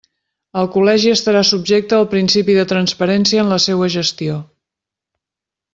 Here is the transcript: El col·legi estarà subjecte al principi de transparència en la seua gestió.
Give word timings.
El 0.61 0.69
col·legi 0.75 1.11
estarà 1.15 1.43
subjecte 1.49 1.99
al 1.99 2.07
principi 2.15 2.57
de 2.61 2.65
transparència 2.73 3.45
en 3.45 3.55
la 3.55 3.61
seua 3.67 3.91
gestió. 3.97 4.43